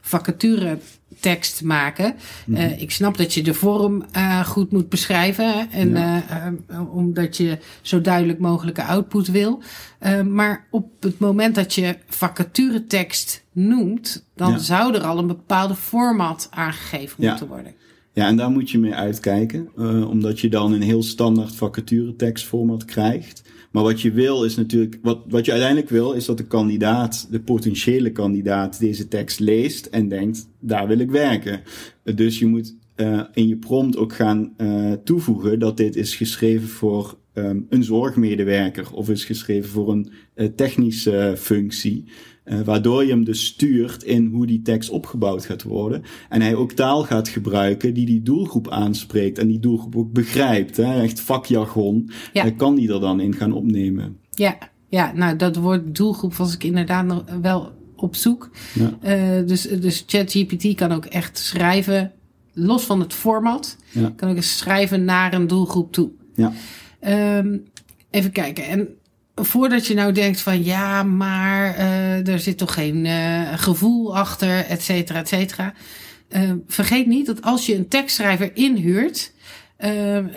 vacature 0.00 0.78
tekst 1.20 1.62
maken. 1.62 2.14
Mm 2.46 2.54
-hmm. 2.54 2.64
uh, 2.64 2.80
ik 2.80 2.90
snap 2.90 3.16
dat 3.16 3.34
je 3.34 3.42
de 3.42 3.54
vorm 3.54 4.04
uh, 4.16 4.46
goed 4.46 4.72
moet 4.72 4.88
beschrijven. 4.88 5.70
En 5.70 5.90
ja. 5.90 6.22
uh, 6.70 6.94
omdat 6.96 7.36
je 7.36 7.58
zo 7.82 8.00
duidelijk 8.00 8.38
mogelijke 8.38 8.84
output 8.84 9.30
wil. 9.30 9.62
maar 10.28 10.66
op 10.70 10.90
het 11.00 11.18
moment 11.18 11.54
dat 11.54 11.74
je 11.74 11.96
vacaturetekst 12.06 13.44
noemt, 13.52 14.26
dan 14.34 14.50
ja. 14.50 14.58
zou 14.58 14.94
er 14.94 15.02
al 15.02 15.18
een 15.18 15.26
bepaalde 15.26 15.74
format 15.74 16.48
aangegeven 16.50 17.22
ja. 17.22 17.28
moeten 17.28 17.48
worden. 17.48 17.72
Ja, 18.12 18.26
en 18.26 18.36
daar 18.36 18.50
moet 18.50 18.70
je 18.70 18.78
mee 18.78 18.94
uitkijken. 18.94 19.68
omdat 20.08 20.40
je 20.40 20.48
dan 20.48 20.72
een 20.72 20.82
heel 20.82 21.02
standaard 21.02 21.54
vacaturetekstformat 21.54 22.84
krijgt. 22.84 23.42
Maar 23.76 23.84
wat 23.84 24.00
je 24.00 24.12
wil 24.12 24.44
is 24.44 24.56
natuurlijk, 24.56 24.98
wat, 25.02 25.20
wat 25.28 25.44
je 25.44 25.50
uiteindelijk 25.50 25.90
wil, 25.90 26.12
is 26.12 26.24
dat 26.24 26.36
de 26.36 26.46
kandidaat, 26.46 27.28
de 27.30 27.40
potentiële 27.40 28.12
kandidaat, 28.12 28.80
deze 28.80 29.08
tekst 29.08 29.40
leest 29.40 29.86
en 29.86 30.08
denkt, 30.08 30.48
daar 30.60 30.88
wil 30.88 30.98
ik 30.98 31.10
werken. 31.10 31.60
Dus 32.14 32.38
je 32.38 32.46
moet 32.46 32.76
uh, 32.96 33.22
in 33.32 33.48
je 33.48 33.56
prompt 33.56 33.96
ook 33.96 34.12
gaan 34.12 34.54
uh, 34.58 34.92
toevoegen 34.92 35.58
dat 35.58 35.76
dit 35.76 35.96
is 35.96 36.14
geschreven 36.14 36.68
voor 36.68 37.18
um, 37.34 37.66
een 37.68 37.84
zorgmedewerker 37.84 38.92
of 38.92 39.10
is 39.10 39.24
geschreven 39.24 39.70
voor 39.70 39.92
een 39.92 40.10
uh, 40.34 40.46
technische 40.46 41.34
functie. 41.38 42.04
Uh, 42.46 42.60
waardoor 42.60 43.04
je 43.04 43.10
hem 43.10 43.24
dus 43.24 43.44
stuurt 43.44 44.02
in 44.02 44.26
hoe 44.26 44.46
die 44.46 44.62
tekst 44.62 44.90
opgebouwd 44.90 45.44
gaat 45.44 45.62
worden. 45.62 46.02
En 46.28 46.40
hij 46.40 46.54
ook 46.54 46.72
taal 46.72 47.04
gaat 47.04 47.28
gebruiken 47.28 47.94
die 47.94 48.06
die 48.06 48.22
doelgroep 48.22 48.70
aanspreekt 48.70 49.38
en 49.38 49.46
die 49.46 49.58
doelgroep 49.58 49.96
ook 49.96 50.12
begrijpt. 50.12 50.76
Hè? 50.76 51.02
Echt 51.02 51.20
vakjargon. 51.20 52.10
Ja. 52.32 52.46
Uh, 52.46 52.56
kan 52.56 52.74
die 52.74 52.92
er 52.92 53.00
dan 53.00 53.20
in 53.20 53.34
gaan 53.34 53.52
opnemen. 53.52 54.16
Ja, 54.30 54.58
ja 54.88 55.12
nou 55.12 55.36
dat 55.36 55.56
woord 55.56 55.96
doelgroep 55.96 56.34
was 56.34 56.54
ik 56.54 56.64
inderdaad 56.64 57.04
nog 57.04 57.24
wel 57.42 57.72
op 57.96 58.16
zoek. 58.16 58.50
Ja. 58.74 58.98
Uh, 59.40 59.46
dus, 59.46 59.62
dus 59.62 60.04
ChatGPT 60.06 60.74
kan 60.74 60.92
ook 60.92 61.04
echt 61.04 61.38
schrijven, 61.38 62.12
los 62.52 62.84
van 62.84 63.00
het 63.00 63.12
format, 63.12 63.76
ja. 63.90 64.12
kan 64.16 64.30
ook 64.30 64.36
eens 64.36 64.58
schrijven 64.58 65.04
naar 65.04 65.34
een 65.34 65.46
doelgroep 65.46 65.92
toe. 65.92 66.10
Ja. 66.34 66.52
Um, 67.38 67.64
even 68.10 68.30
kijken. 68.30 68.64
En 68.64 68.88
voordat 69.42 69.86
je 69.86 69.94
nou 69.94 70.12
denkt 70.12 70.40
van 70.40 70.64
ja, 70.64 71.02
maar 71.02 71.78
uh, 71.78 72.28
er 72.28 72.40
zit 72.40 72.58
toch 72.58 72.74
geen 72.74 73.04
uh, 73.04 73.52
gevoel 73.56 74.16
achter, 74.16 74.64
et 74.64 74.82
cetera, 74.82 75.18
et 75.18 75.28
cetera. 75.28 75.74
Uh, 76.28 76.52
vergeet 76.66 77.06
niet 77.06 77.26
dat 77.26 77.42
als 77.42 77.66
je 77.66 77.74
een 77.74 77.88
tekstschrijver 77.88 78.50
inhuurt, 78.54 79.32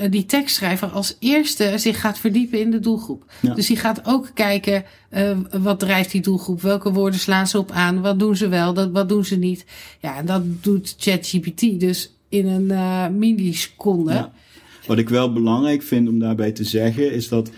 die 0.10 0.26
tekstschrijver 0.26 0.88
als 0.88 1.16
eerste 1.20 1.74
zich 1.76 2.00
gaat 2.00 2.20
verdiepen 2.20 2.60
in 2.60 2.72
de 2.72 2.80
doelgroep. 2.80 3.24
Ja. 3.40 3.54
Dus 3.54 3.68
die 3.68 3.78
gaat 3.78 4.02
ook 4.06 4.32
kijken 4.34 4.84
wat 5.52 5.80
drijft 5.80 6.12
die 6.12 6.22
doelgroep, 6.22 6.62
welke 6.62 6.92
woorden 6.92 7.20
slaan 7.20 7.48
ze 7.48 7.58
op 7.58 7.72
aan, 7.72 8.02
wat 8.02 8.20
doen 8.20 8.36
ze 8.36 8.48
wel, 8.48 8.74
dat, 8.74 8.92
wat 8.92 9.10
doen 9.10 9.26
ze 9.26 9.36
niet. 9.36 9.66
Ja, 10.00 10.18
en 10.18 10.26
dat 10.26 10.64
doet 10.64 10.96
ChatGPT 10.98 11.80
dus 11.80 12.14
in 12.30 12.48
een 12.48 13.18
milliseconde. 13.18 14.14
Ja. 14.14 14.32
Wat 14.88 14.98
ik 14.98 15.10
wel 15.10 15.34
belangrijk 15.34 15.84
vind 15.84 16.08
om 16.08 16.20
daarbij 16.20 16.52
te 16.52 16.64
zeggen, 16.64 17.14
is 17.14 17.28
dat 17.28 17.50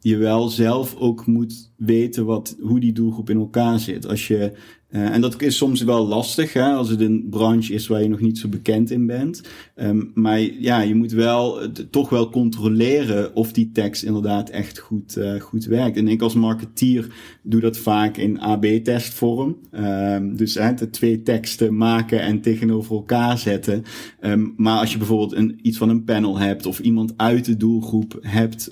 je 0.00 0.16
wel 0.16 0.48
zelf 0.48 0.96
ook 0.96 1.26
moet 1.26 1.72
weten 1.76 2.24
wat, 2.24 2.56
hoe 2.60 2.80
die 2.80 2.92
doelgroep 2.92 3.30
in 3.30 3.38
elkaar 3.38 3.78
zit. 3.78 4.06
Als 4.06 4.28
je 4.28 4.52
uh, 4.90 5.14
en 5.14 5.20
dat 5.20 5.42
is 5.42 5.56
soms 5.56 5.82
wel 5.82 6.06
lastig, 6.06 6.52
hè, 6.52 6.72
als 6.72 6.88
het 6.88 7.00
een 7.00 7.26
branche 7.30 7.72
is 7.72 7.86
waar 7.86 8.02
je 8.02 8.08
nog 8.08 8.20
niet 8.20 8.38
zo 8.38 8.48
bekend 8.48 8.90
in 8.90 9.06
bent. 9.06 9.42
Um, 9.76 10.10
maar 10.14 10.40
ja, 10.40 10.80
je 10.80 10.94
moet 10.94 11.12
wel 11.12 11.62
uh, 11.62 11.68
toch 11.68 12.08
wel 12.08 12.30
controleren 12.30 13.34
of 13.34 13.52
die 13.52 13.70
tekst 13.72 14.02
inderdaad 14.02 14.50
echt 14.50 14.78
goed, 14.78 15.16
uh, 15.16 15.40
goed 15.40 15.64
werkt. 15.64 15.96
En 15.96 16.08
ik 16.08 16.22
als 16.22 16.34
marketeer 16.34 17.06
doe 17.42 17.60
dat 17.60 17.76
vaak 17.76 18.16
in 18.16 18.40
AB-testvorm. 18.40 19.56
Um, 19.72 20.36
dus 20.36 20.54
hè, 20.54 20.74
de 20.74 20.90
twee 20.90 21.22
teksten 21.22 21.76
maken 21.76 22.20
en 22.20 22.40
tegenover 22.40 22.94
elkaar 22.94 23.38
zetten. 23.38 23.82
Um, 24.20 24.54
maar 24.56 24.78
als 24.78 24.92
je 24.92 24.98
bijvoorbeeld 24.98 25.32
een, 25.32 25.58
iets 25.62 25.78
van 25.78 25.88
een 25.88 26.04
panel 26.04 26.38
hebt 26.38 26.66
of 26.66 26.78
iemand 26.78 27.12
uit 27.16 27.44
de 27.44 27.56
doelgroep 27.56 28.18
hebt 28.20 28.70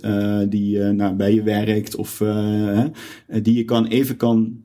die 0.49 0.79
nou, 0.79 1.15
bij 1.15 1.35
je 1.35 1.43
werkt 1.43 1.97
of 1.97 2.23
die 3.43 3.55
je 3.55 3.65
kan 3.65 3.87
even 3.87 4.17
kan 4.17 4.63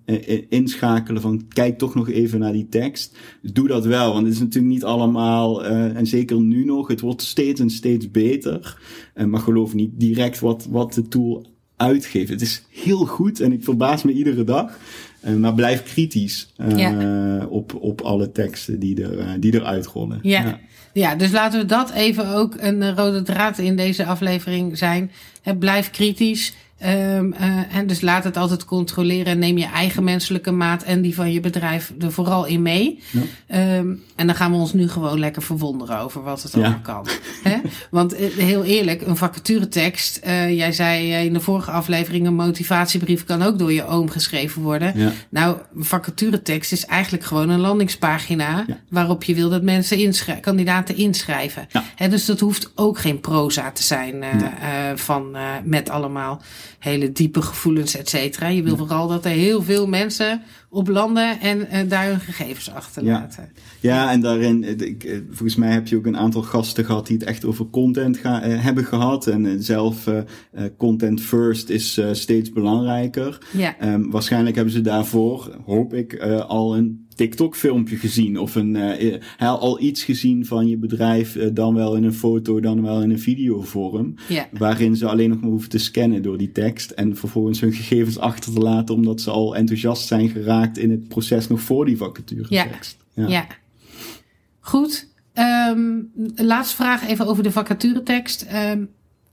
inschakelen 0.50 1.22
van 1.22 1.43
kijk 1.48 1.78
toch 1.78 1.96
nog 1.96 2.10
even 2.10 2.40
naar 2.40 2.52
die 2.52 2.70
tekst. 2.70 3.18
Doe 3.42 3.68
dat 3.68 3.86
wel, 3.86 4.14
want 4.14 4.26
het 4.26 4.34
is 4.34 4.40
natuurlijk 4.40 4.74
niet 4.74 4.84
allemaal, 4.84 5.66
uh, 5.66 5.98
en 5.98 6.08
zeker 6.08 6.42
nu 6.42 6.66
nog, 6.66 6.88
het 6.88 7.02
wordt 7.02 7.22
steeds 7.22 7.60
en 7.60 7.70
steeds 7.70 8.12
beter. 8.12 8.80
Uh, 9.16 9.26
maar 9.26 9.40
geloof 9.40 9.74
niet 9.74 9.92
direct 9.94 10.40
wat, 10.40 10.68
wat 10.70 10.94
de 10.94 11.08
tool 11.08 11.46
uitgeeft. 11.76 12.30
Het 12.30 12.42
is 12.42 12.64
heel 12.70 13.06
goed 13.06 13.40
en 13.40 13.52
ik 13.52 13.64
verbaas 13.64 14.04
me 14.04 14.12
iedere 14.12 14.44
dag. 14.44 14.78
Uh, 15.26 15.36
maar 15.36 15.54
blijf 15.54 15.84
kritisch 15.84 16.54
ja. 16.76 17.46
op, 17.50 17.76
op 17.82 18.02
alle 18.02 18.32
teksten 18.32 18.80
die, 18.80 19.04
er, 19.04 19.40
die 19.40 19.54
eruit 19.54 19.86
rollen. 19.86 20.20
Ja. 20.22 20.44
ja. 20.44 20.60
Ja, 20.94 21.16
dus 21.16 21.32
laten 21.32 21.60
we 21.60 21.66
dat 21.66 21.92
even 21.92 22.28
ook 22.28 22.56
een 22.58 22.96
rode 22.96 23.22
draad 23.22 23.58
in 23.58 23.76
deze 23.76 24.06
aflevering 24.06 24.78
zijn. 24.78 25.12
blijf 25.60 25.92
kritisch. 25.92 26.54
Um, 26.86 27.34
uh, 27.34 27.76
en 27.76 27.88
dus 27.88 28.02
laat 28.02 28.24
het 28.24 28.38
altijd 28.38 28.66
controleren 28.66 29.26
en 29.26 29.40
neem 29.40 29.58
je 29.58 29.66
eigen 29.66 30.04
menselijke 30.04 30.52
maat 30.52 30.84
en 30.84 31.02
die 31.02 31.16
van 31.16 31.32
je 31.32 31.40
bedrijf 31.40 31.94
er 32.00 32.12
vooral 32.12 32.46
in 32.46 32.62
mee. 32.62 33.00
Ja. 33.48 33.78
Um, 33.78 34.04
en 34.16 34.28
dan 34.28 34.36
gaan 34.36 34.52
we 34.52 34.58
ons 34.58 34.74
nu 34.74 34.90
gewoon 34.90 35.20
lekker 35.20 35.42
verwonderen 35.42 36.00
over 36.00 36.24
wat 36.24 36.44
het 36.44 36.54
allemaal 36.54 36.80
kan. 36.82 37.08
He? 37.44 37.58
Want 37.92 38.20
uh, 38.20 38.34
heel 38.38 38.64
eerlijk, 38.64 39.02
een 39.02 39.18
vacaturetekst. 39.18 40.22
Uh, 40.26 40.58
jij 40.58 40.72
zei 40.72 41.26
in 41.26 41.34
de 41.34 41.40
vorige 41.40 41.72
aflevering, 41.72 42.28
een 42.28 42.36
motivatiebrief 42.36 43.24
kan 43.24 43.42
ook 43.42 43.60
door 43.60 43.74
je 43.74 43.86
oom 43.86 44.10
geschreven 44.10 44.62
worden. 44.62 45.00
Ja. 45.00 45.12
Nou, 45.30 45.58
een 45.76 45.86
vacaturetekst 45.86 46.72
is 46.72 46.86
eigenlijk 46.86 47.24
gewoon 47.24 47.50
een 47.50 47.60
landingspagina 47.60 48.66
waarop 48.90 49.24
je 49.24 49.36
wil 49.36 49.50
dat 49.50 49.62
mensen 49.62 50.14
kandidaten 50.42 50.98
inschrijven. 50.98 51.68
He, 51.96 52.10
dus 52.10 52.26
dat 52.26 52.40
hoeft 52.40 52.72
ook 52.76 53.00
geen 53.00 53.20
proza 53.20 53.72
te 53.72 53.84
zijn 53.84 54.24
van 54.96 55.36
met 55.64 55.90
allemaal 55.90 56.42
hele 56.80 57.12
diepe 57.12 57.42
gevoelens, 57.42 57.98
et 57.98 58.10
cetera. 58.10 58.48
Je 58.48 58.64
wil 58.64 58.78
vooral 58.78 59.08
dat 59.08 59.26
er 59.26 59.32
heel 59.32 59.62
veel 59.62 59.88
mensen 59.88 60.42
op 60.70 60.88
landen 60.88 61.40
en 61.40 61.58
uh, 61.60 61.90
daar 61.90 62.08
hun 62.08 62.20
gegevens 62.20 62.72
achterlaten. 62.72 63.50
Ja. 63.80 64.06
ja, 64.06 64.12
en 64.12 64.22
daarin, 64.22 64.64
eh, 64.64 64.88
ik, 64.88 65.04
eh, 65.04 65.18
volgens 65.28 65.56
mij 65.56 65.72
heb 65.72 65.88
je 65.88 65.96
ook 65.96 66.06
een 66.06 66.18
aantal 66.18 66.42
gasten 66.42 66.86
gehad 66.86 67.08
die 67.08 67.18
het 67.18 67.28
echt 67.28 67.46
over 67.46 67.70
content 67.70 68.18
ga, 68.18 68.42
hebben 68.42 68.86
gehad. 68.86 69.28
En 69.28 69.64
zelf, 69.64 70.10
content 70.78 71.22
first 71.22 71.70
is 71.70 72.02
steeds 72.12 72.52
belangrijker. 72.52 73.38
Ja. 73.52 73.76
Um, 73.94 74.12
waarschijnlijk 74.12 74.56
hebben 74.56 74.74
ze 74.74 74.82
daarvoor, 74.82 75.58
hoop 75.66 75.94
ik, 75.94 76.20
al 76.48 76.78
een 76.78 77.03
TikTok-filmpje 77.16 77.96
gezien 77.96 78.38
of 78.38 78.56
een, 78.56 78.76
uh, 78.76 79.18
al 79.38 79.82
iets 79.82 80.04
gezien 80.04 80.46
van 80.46 80.68
je 80.68 80.78
bedrijf, 80.78 81.36
uh, 81.36 81.50
dan 81.54 81.76
wel 81.76 81.96
in 81.96 82.04
een 82.04 82.14
foto, 82.14 82.60
dan 82.60 82.82
wel 82.82 83.02
in 83.02 83.10
een 83.10 83.20
videovorm. 83.20 84.16
Waarin 84.52 84.96
ze 84.96 85.08
alleen 85.08 85.30
nog 85.30 85.42
maar 85.42 85.50
hoeven 85.50 85.70
te 85.70 85.78
scannen 85.78 86.22
door 86.22 86.38
die 86.38 86.52
tekst 86.52 86.92
en 86.92 87.18
vervolgens 87.18 87.60
hun 87.60 87.74
gegevens 87.74 88.18
achter 88.18 88.54
te 88.54 88.60
laten 88.60 88.96
omdat 88.96 89.22
ze 89.22 89.32
al 89.32 89.56
enthousiast 89.56 90.08
zijn 90.08 90.30
geraakt 90.30 90.78
in 90.78 90.92
het 90.92 91.08
proces 91.08 91.48
nog 91.48 91.62
voor 91.62 91.86
die 91.86 91.98
vacature 91.98 92.48
tekst. 92.48 92.98
Ja. 93.14 93.28
ja. 93.28 93.48
Goed. 94.60 95.12
Um, 95.70 96.12
laatste 96.36 96.76
vraag 96.76 97.08
even 97.08 97.28
over 97.28 97.44
de 97.44 97.52
vacaturetekst. 97.52 98.46
Um, 98.54 98.90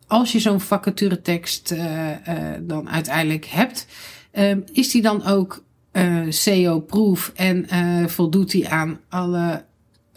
als 0.06 0.32
je 0.32 0.38
zo'n 0.38 0.60
vacaturetekst 0.60 1.72
uh, 1.72 2.08
dan 2.60 2.88
uiteindelijk 2.88 3.44
hebt, 3.44 3.86
um, 4.38 4.64
is 4.72 4.90
die 4.90 5.02
dan 5.02 5.24
ook 5.24 5.52
eh, 5.54 5.69
SEO-proof 6.28 7.32
en 7.34 7.66
uh, 7.72 8.06
voldoet 8.06 8.50
die 8.50 8.68
aan 8.68 9.00
alle 9.08 9.64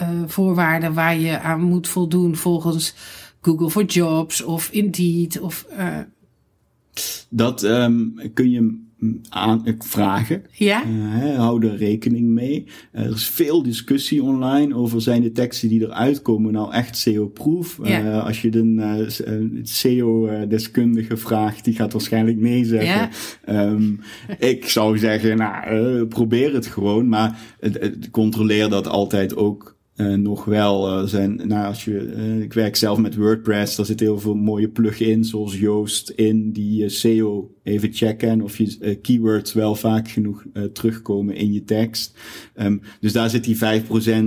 uh, 0.01 0.07
voorwaarden 0.27 0.93
waar 0.93 1.17
je 1.17 1.39
aan 1.39 1.61
moet 1.61 1.87
voldoen 1.87 2.35
volgens 2.35 2.93
Google 3.41 3.69
for 3.69 3.83
Jobs 3.83 4.41
of 4.41 4.69
Indeed 4.71 5.39
of. 5.39 5.67
Dat 7.29 7.63
um, 7.63 8.19
kun 8.33 8.51
je 8.51 8.81
aan, 9.29 9.61
vragen. 9.79 10.43
Ja. 10.51 10.83
Uh, 10.85 11.35
hou 11.37 11.67
er 11.67 11.75
rekening 11.75 12.27
mee. 12.27 12.65
Uh, 12.93 13.05
er 13.05 13.11
is 13.11 13.27
veel 13.27 13.63
discussie 13.63 14.23
online 14.23 14.75
over 14.75 15.01
zijn 15.01 15.21
de 15.21 15.31
teksten 15.31 15.69
die 15.69 15.81
eruit 15.81 16.21
komen 16.21 16.53
nou 16.53 16.73
echt 16.73 16.97
SEO-proof. 16.97 17.79
Ja. 17.83 18.01
Uh, 18.03 18.25
als 18.25 18.41
je 18.41 18.49
de 18.49 19.61
SEO-deskundige 19.63 21.17
vraagt, 21.17 21.65
die 21.65 21.75
gaat 21.75 21.93
waarschijnlijk 21.93 22.37
nee 22.37 22.65
zeggen. 22.65 23.09
Ja. 23.45 23.65
Um, 23.69 23.99
ik 24.39 24.69
zou 24.69 24.97
zeggen, 24.97 25.37
nou, 25.37 26.05
probeer 26.05 26.53
het 26.53 26.65
gewoon, 26.65 27.07
maar 27.07 27.39
controleer 28.11 28.69
dat 28.69 28.87
altijd 28.87 29.35
ook 29.35 29.72
uh, 29.95 30.13
nog 30.13 30.45
wel 30.45 31.01
uh, 31.01 31.07
zijn, 31.07 31.41
nou 31.47 31.65
als 31.65 31.85
je, 31.85 31.91
uh, 31.91 32.41
ik 32.41 32.53
werk 32.53 32.75
zelf 32.75 32.97
met 32.97 33.15
WordPress, 33.15 33.75
daar 33.75 33.85
zitten 33.85 34.05
heel 34.05 34.19
veel 34.19 34.35
mooie 34.35 34.69
plugins 34.69 35.29
zoals 35.29 35.59
Yoast 35.59 36.09
in 36.09 36.51
die 36.51 36.89
SEO 36.89 37.53
even 37.63 37.93
checken 37.93 38.29
en 38.29 38.43
of 38.43 38.57
je 38.57 38.99
keywords 39.01 39.53
wel 39.53 39.75
vaak 39.75 40.09
genoeg 40.09 40.45
terugkomen 40.73 41.35
in 41.35 41.53
je 41.53 41.63
tekst. 41.63 42.17
Um, 42.55 42.81
dus 42.99 43.13
daar 43.13 43.29
zit 43.29 43.43
die 43.43 43.55
5% 43.55 43.59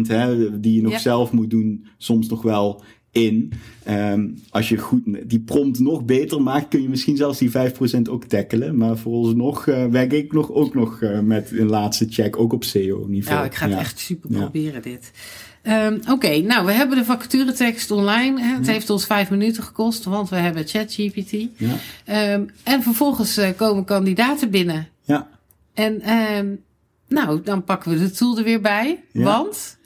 hè, 0.06 0.60
die 0.60 0.74
je 0.74 0.82
nog 0.82 1.00
zelf 1.00 1.32
moet 1.32 1.50
doen, 1.50 1.86
soms 1.96 2.28
nog 2.28 2.42
wel 2.42 2.82
in. 3.16 3.52
Um, 3.88 4.38
als 4.50 4.68
je 4.68 4.76
goed 4.76 5.02
die 5.26 5.40
prompt 5.40 5.78
nog 5.78 6.04
beter 6.04 6.42
maakt, 6.42 6.68
kun 6.68 6.82
je 6.82 6.88
misschien 6.88 7.16
zelfs 7.16 7.38
die 7.38 7.50
5% 7.50 7.52
ook 8.10 8.24
tackelen. 8.24 8.76
Maar 8.76 8.98
vooralsnog 8.98 9.66
uh, 9.66 9.84
werk 9.86 10.12
ik 10.12 10.32
nog, 10.32 10.52
ook 10.52 10.74
nog 10.74 11.00
uh, 11.00 11.20
met 11.20 11.50
een 11.52 11.68
laatste 11.68 12.06
check, 12.08 12.38
ook 12.38 12.52
op 12.52 12.64
SEO-niveau. 12.64 13.38
Ja, 13.38 13.44
ik 13.44 13.54
ga 13.54 13.68
het 13.68 13.78
echt 13.78 13.98
super 13.98 14.30
proberen 14.30 14.82
dit. 14.82 15.12
Um, 15.68 15.94
Oké, 15.94 16.10
okay, 16.10 16.40
nou, 16.40 16.66
we 16.66 16.72
hebben 16.72 16.96
de 16.96 17.04
vacaturetekst 17.04 17.90
online. 17.90 18.40
Hè. 18.42 18.54
Het 18.54 18.66
heeft 18.66 18.90
ons 18.90 19.06
vijf 19.06 19.30
minuten 19.30 19.62
gekost, 19.62 20.04
want 20.04 20.28
we 20.28 20.36
hebben 20.36 20.66
ChatGPT. 20.66 21.30
Ja. 21.56 22.32
Um, 22.34 22.50
en 22.62 22.82
vervolgens 22.82 23.38
uh, 23.38 23.48
komen 23.56 23.84
kandidaten 23.84 24.50
binnen. 24.50 24.88
Ja. 25.02 25.28
En 25.74 26.10
um, 26.12 26.60
nou, 27.08 27.40
dan 27.44 27.64
pakken 27.64 27.90
we 27.90 27.98
de 27.98 28.10
tool 28.10 28.38
er 28.38 28.44
weer 28.44 28.60
bij. 28.60 29.02
Ja. 29.12 29.22
Want? 29.22 29.76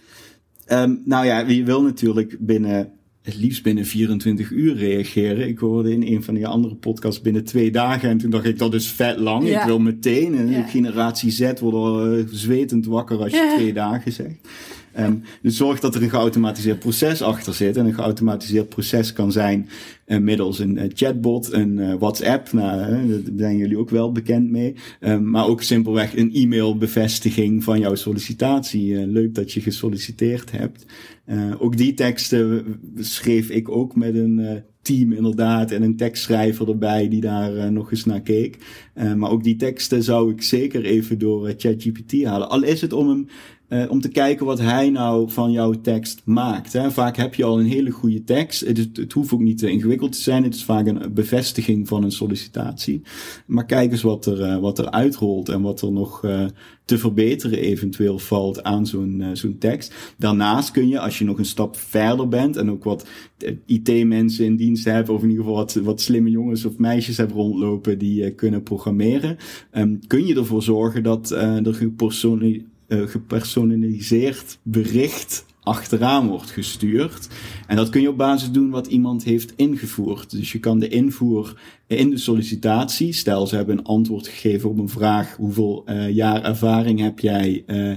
nou 1.04 1.26
ja, 1.26 1.38
je 1.38 1.64
wil 1.64 1.82
natuurlijk 1.82 2.36
binnen 2.38 2.92
het 3.22 3.36
liefst 3.36 3.62
binnen 3.62 3.86
24 3.86 4.50
uur 4.50 4.76
reageren. 4.76 5.48
Ik 5.48 5.58
hoorde 5.58 5.92
in 5.92 6.02
een 6.02 6.22
van 6.22 6.34
die 6.34 6.46
andere 6.46 6.74
podcasts 6.74 7.20
binnen 7.20 7.44
twee 7.44 7.70
dagen. 7.70 8.08
En 8.08 8.18
toen 8.18 8.30
dacht 8.30 8.44
ik, 8.44 8.58
dat 8.58 8.74
is 8.74 8.88
vet 8.88 9.18
lang. 9.18 9.48
Ja. 9.48 9.60
Ik 9.60 9.66
wil 9.66 9.78
meteen. 9.78 10.36
En 10.36 10.50
ja. 10.50 10.62
generatie 10.62 11.30
Z 11.30 11.40
wordt 11.60 11.76
al 11.76 12.16
uh, 12.16 12.24
zwetend 12.30 12.86
wakker 12.86 13.18
als 13.18 13.30
je 13.30 13.36
ja. 13.36 13.54
twee 13.54 13.72
dagen 13.72 14.12
zegt. 14.12 14.48
Um, 14.98 15.22
dus 15.42 15.56
zorg 15.56 15.80
dat 15.80 15.94
er 15.94 16.02
een 16.02 16.10
geautomatiseerd 16.10 16.78
proces 16.78 17.22
achter 17.22 17.54
zit. 17.54 17.76
En 17.76 17.86
een 17.86 17.94
geautomatiseerd 17.94 18.68
proces 18.68 19.12
kan 19.12 19.32
zijn 19.32 19.68
uh, 20.06 20.18
middels 20.18 20.58
een 20.58 20.76
uh, 20.76 20.84
chatbot, 20.88 21.52
een 21.52 21.78
uh, 21.78 21.94
WhatsApp. 21.94 22.52
Nou, 22.52 22.78
daar 22.88 23.20
zijn 23.36 23.56
jullie 23.56 23.78
ook 23.78 23.90
wel 23.90 24.12
bekend 24.12 24.50
mee. 24.50 24.74
Um, 25.00 25.30
maar 25.30 25.46
ook 25.46 25.62
simpelweg 25.62 26.16
een 26.16 26.32
e-mailbevestiging 26.32 27.64
van 27.64 27.80
jouw 27.80 27.94
sollicitatie. 27.94 29.06
leuk 29.06 29.34
dat 29.34 29.52
je 29.52 29.60
gesolliciteerd 29.60 30.50
hebt. 30.50 30.86
ook 31.58 31.76
die 31.76 31.94
teksten 31.94 32.64
schreef 32.96 33.50
ik 33.50 33.68
ook 33.68 33.96
met 33.96 34.14
een 34.14 34.62
team 34.82 35.12
inderdaad 35.12 35.70
en 35.70 35.82
een 35.82 35.96
tekstschrijver 35.96 36.68
erbij 36.68 37.08
die 37.08 37.20
daar 37.20 37.72
nog 37.72 37.90
eens 37.90 38.04
naar 38.04 38.20
keek. 38.20 38.58
maar 39.16 39.30
ook 39.30 39.44
die 39.44 39.56
teksten 39.56 40.02
zou 40.02 40.30
ik 40.30 40.42
zeker 40.42 40.84
even 40.84 41.18
door 41.18 41.54
ChatGPT 41.56 42.24
halen. 42.24 42.50
Al 42.50 42.62
is 42.62 42.80
het 42.80 42.92
om 42.92 43.08
hem 43.08 43.26
uh, 43.70 43.90
om 43.90 44.00
te 44.00 44.08
kijken 44.08 44.46
wat 44.46 44.58
hij 44.58 44.90
nou 44.90 45.30
van 45.30 45.50
jouw 45.50 45.72
tekst 45.72 46.22
maakt. 46.24 46.72
Hè. 46.72 46.90
Vaak 46.90 47.16
heb 47.16 47.34
je 47.34 47.44
al 47.44 47.60
een 47.60 47.66
hele 47.66 47.90
goede 47.90 48.24
tekst. 48.24 48.60
Het, 48.60 48.88
het, 48.92 49.12
hoeft 49.12 49.32
ook 49.32 49.40
niet 49.40 49.58
te 49.58 49.70
ingewikkeld 49.70 50.12
te 50.12 50.20
zijn. 50.20 50.42
Het 50.42 50.54
is 50.54 50.64
vaak 50.64 50.86
een 50.86 51.14
bevestiging 51.14 51.88
van 51.88 52.04
een 52.04 52.12
sollicitatie. 52.12 53.02
Maar 53.46 53.66
kijk 53.66 53.90
eens 53.90 54.02
wat 54.02 54.26
er, 54.26 54.40
uh, 54.40 54.58
wat 54.58 54.78
er 54.78 54.90
uitrolt 54.90 55.48
en 55.48 55.62
wat 55.62 55.82
er 55.82 55.92
nog 55.92 56.24
uh, 56.24 56.44
te 56.84 56.98
verbeteren 56.98 57.58
eventueel 57.58 58.18
valt 58.18 58.62
aan 58.62 58.86
zo'n 58.86 59.24
zo'n 59.32 59.58
tekst. 59.58 60.14
Daarnaast 60.18 60.70
kun 60.70 60.88
je, 60.88 61.00
als 61.00 61.18
je 61.18 61.24
nog 61.24 61.38
een 61.38 61.44
stap 61.44 61.76
verder 61.76 62.28
bent 62.28 62.56
en 62.56 62.70
ook 62.70 62.84
wat 62.84 63.08
IT-mensen 63.66 64.44
in 64.44 64.56
dienst 64.56 64.84
hebt, 64.84 65.08
of 65.08 65.22
in 65.22 65.28
ieder 65.28 65.44
geval 65.44 65.58
wat, 65.58 65.74
wat 65.74 66.00
slimme 66.00 66.30
jongens 66.30 66.64
of 66.64 66.78
meisjes 66.78 67.16
hebben 67.16 67.36
rondlopen 67.36 67.98
die 67.98 68.30
kunnen 68.30 68.62
programmeren, 68.62 69.36
um, 69.72 70.06
kun 70.06 70.26
je 70.26 70.34
ervoor 70.34 70.62
zorgen 70.62 71.02
dat 71.02 71.30
er 71.30 71.74
gepersonaliseerd 71.74 72.69
uh, 72.90 73.08
gepersonaliseerd 73.08 74.58
bericht 74.62 75.44
achteraan 75.62 76.28
wordt 76.28 76.50
gestuurd. 76.50 77.28
En 77.66 77.76
dat 77.76 77.88
kun 77.88 78.00
je 78.00 78.08
op 78.08 78.16
basis 78.16 78.50
doen 78.50 78.70
wat 78.70 78.86
iemand 78.86 79.24
heeft 79.24 79.52
ingevoerd. 79.56 80.30
Dus 80.30 80.52
je 80.52 80.58
kan 80.58 80.78
de 80.78 80.88
invoer 80.88 81.60
in 81.86 82.10
de 82.10 82.18
sollicitatie, 82.18 83.12
stel 83.12 83.46
ze 83.46 83.56
hebben 83.56 83.78
een 83.78 83.84
antwoord 83.84 84.28
gegeven 84.28 84.70
op 84.70 84.78
een 84.78 84.88
vraag, 84.88 85.36
hoeveel 85.36 85.84
uh, 85.86 86.10
jaar 86.10 86.44
ervaring 86.44 87.00
heb 87.00 87.18
jij 87.18 87.64
uh, 87.66 87.96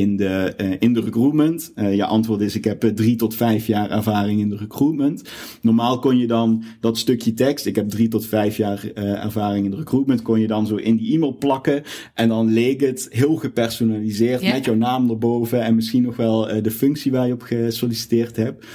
in 0.00 0.16
de, 0.16 0.54
uh, 0.60 0.76
in 0.78 0.92
de 0.92 1.00
recruitment. 1.00 1.72
Uh, 1.76 1.94
je 1.94 2.04
antwoord 2.04 2.40
is, 2.40 2.56
ik 2.56 2.64
heb 2.64 2.84
uh, 2.84 2.90
drie 2.90 3.16
tot 3.16 3.34
vijf 3.34 3.66
jaar 3.66 3.90
ervaring 3.90 4.40
in 4.40 4.48
de 4.48 4.56
recruitment. 4.56 5.22
Normaal 5.62 5.98
kon 5.98 6.18
je 6.18 6.26
dan 6.26 6.64
dat 6.80 6.98
stukje 6.98 7.34
tekst, 7.34 7.66
ik 7.66 7.76
heb 7.76 7.88
drie 7.88 8.08
tot 8.08 8.26
vijf 8.26 8.56
jaar 8.56 8.84
ervaring 8.94 9.64
in 9.64 9.70
de 9.70 9.76
recruitment, 9.76 10.22
kon 10.22 10.40
je 10.40 10.46
dan 10.46 10.66
zo 10.66 10.76
in 10.76 10.96
die 10.96 11.14
e-mail 11.14 11.36
plakken. 11.38 11.82
En 12.14 12.28
dan 12.28 12.52
leek 12.52 12.80
het 12.80 13.06
heel 13.10 13.36
gepersonaliseerd 13.36 14.42
met 14.42 14.64
jouw 14.64 14.74
naam 14.74 15.10
erboven 15.10 15.62
en 15.62 15.74
misschien 15.74 16.02
nog 16.02 16.16
wel 16.16 16.62
de 16.62 16.70
functie 16.70 17.12
waar 17.12 17.26
je 17.26 17.32
op 17.32 17.42
gesolliciteerd 17.42 18.36
hebt. 18.36 18.66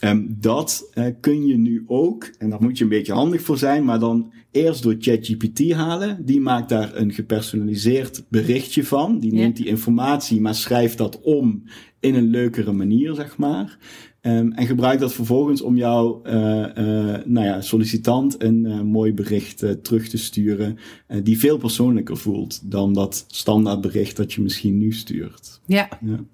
Ehm, 0.00 0.26
dat 0.28 0.90
uh, 0.94 1.06
kun 1.20 1.46
je 1.46 1.56
nu 1.56 1.84
ook, 1.86 2.30
en 2.38 2.50
daar 2.50 2.62
moet 2.62 2.78
je 2.78 2.84
een 2.84 2.90
beetje 2.90 3.12
handig 3.12 3.42
voor 3.42 3.58
zijn, 3.58 3.84
maar 3.84 3.98
dan 3.98 4.32
eerst 4.50 4.82
door 4.82 4.96
ChatGPT 4.98 5.72
halen. 5.72 6.24
Die 6.24 6.40
maakt 6.40 6.68
daar 6.68 6.96
een 6.96 7.12
gepersonaliseerd 7.12 8.24
berichtje 8.28 8.84
van. 8.84 9.18
Die 9.18 9.32
neemt 9.32 9.56
die 9.56 9.66
informatie, 9.66 10.40
maar 10.40 10.54
schrijft 10.54 10.98
dat 10.98 11.20
om 11.20 11.62
in 12.00 12.14
een 12.14 12.30
leukere 12.30 12.72
manier, 12.72 13.14
zeg 13.14 13.36
maar. 13.36 13.78
Um, 14.22 14.52
en 14.52 14.66
gebruikt 14.66 15.00
dat 15.00 15.12
vervolgens 15.12 15.62
om 15.62 15.76
jouw 15.76 16.22
uh, 16.26 16.32
uh, 16.32 17.16
nou 17.24 17.46
ja, 17.46 17.60
sollicitant 17.60 18.42
een 18.42 18.64
uh, 18.64 18.80
mooi 18.80 19.12
bericht 19.12 19.64
terug 19.82 20.08
te 20.08 20.18
sturen. 20.18 20.78
die 21.22 21.38
veel 21.38 21.58
persoonlijker 21.58 22.16
voelt 22.16 22.70
dan 22.70 22.92
dat 22.92 23.24
standaard 23.28 23.80
bericht 23.80 24.16
dat 24.16 24.32
je 24.32 24.40
misschien 24.40 24.78
nu 24.78 24.92
stuurt. 24.92 25.60
Ja. 25.66 25.88
ja. 26.04 26.24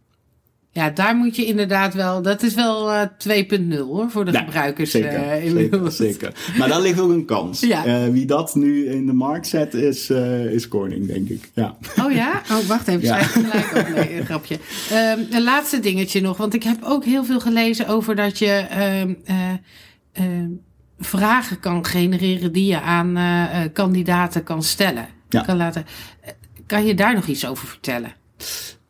Ja, 0.74 0.90
daar 0.90 1.16
moet 1.16 1.36
je 1.36 1.44
inderdaad 1.44 1.94
wel. 1.94 2.22
Dat 2.22 2.42
is 2.42 2.54
wel 2.54 2.92
uh, 2.92 3.02
2.0 3.72 3.78
hoor, 3.78 4.10
voor 4.10 4.24
de 4.24 4.38
gebruikers. 4.38 4.90
Zeker, 4.90 5.44
uh, 5.44 5.52
zeker, 5.52 5.92
zeker. 5.92 6.32
Maar 6.58 6.68
daar 6.68 6.80
ligt 6.80 7.00
ook 7.00 7.10
een 7.10 7.24
kans. 7.24 7.60
Ja. 7.72 7.86
Uh, 7.86 8.12
wie 8.12 8.26
dat 8.26 8.54
nu 8.54 8.86
in 8.86 9.06
de 9.06 9.12
markt 9.12 9.46
zet, 9.46 9.74
is, 9.74 10.10
is 10.50 10.68
Koning, 10.68 11.06
denk 11.06 11.28
ik. 11.28 11.50
Ja. 11.54 11.76
Oh 12.02 12.12
ja? 12.12 12.42
Oh, 12.50 12.66
wacht 12.66 12.88
even. 12.88 13.00
Ja. 13.12 13.22
gelijk 13.22 13.76
op. 13.76 13.94
Nee, 13.94 14.18
een 14.18 14.24
grapje. 14.24 14.58
Um, 14.92 15.26
een 15.30 15.42
laatste 15.42 15.80
dingetje 15.80 16.20
nog. 16.20 16.36
Want 16.36 16.54
ik 16.54 16.62
heb 16.62 16.82
ook 16.82 17.04
heel 17.04 17.24
veel 17.24 17.40
gelezen 17.40 17.86
over 17.86 18.16
dat 18.16 18.38
je 18.38 18.66
um, 20.16 20.60
vragen 20.98 21.60
kan 21.60 21.86
genereren 21.86 22.52
die 22.52 22.66
je 22.66 22.80
aan 22.80 23.18
kandidaten 23.72 24.42
kan 24.42 24.62
stellen. 24.62 25.06
Ja. 25.28 25.42
Kan, 25.42 25.56
laten. 25.56 25.86
kan 26.66 26.86
je 26.86 26.94
daar 26.94 27.14
nog 27.14 27.26
iets 27.26 27.46
over 27.46 27.68
vertellen? 27.68 28.12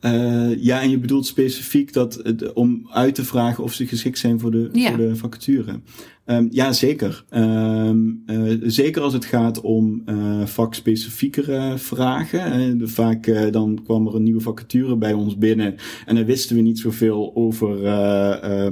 Uh, 0.04 0.62
ja, 0.62 0.80
en 0.80 0.90
je 0.90 0.98
bedoelt 0.98 1.26
specifiek 1.26 1.92
dat 1.92 2.22
om 2.54 2.88
uit 2.90 3.14
te 3.14 3.24
vragen 3.24 3.64
of 3.64 3.72
ze 3.72 3.86
geschikt 3.86 4.18
zijn 4.18 4.40
voor 4.40 4.50
de, 4.50 4.68
ja. 4.72 4.88
voor 4.88 4.98
de 4.98 5.16
vacature. 5.16 5.80
Um, 6.26 6.48
ja, 6.50 6.72
zeker. 6.72 7.24
Um, 7.30 8.22
uh, 8.26 8.60
zeker 8.62 9.02
als 9.02 9.12
het 9.12 9.24
gaat 9.24 9.60
om 9.60 10.02
uh, 10.06 10.46
vakspecifiekere 10.46 11.78
vragen. 11.78 12.80
Uh, 12.80 12.86
vaak 12.86 13.50
dan 13.52 13.80
kwam 13.84 14.06
er 14.06 14.14
een 14.14 14.22
nieuwe 14.22 14.40
vacature 14.40 14.96
bij 14.96 15.12
ons 15.12 15.38
binnen 15.38 15.74
en 16.06 16.14
dan 16.14 16.24
wisten 16.24 16.56
we 16.56 16.62
niet 16.62 16.78
zoveel 16.78 17.30
over 17.34 17.76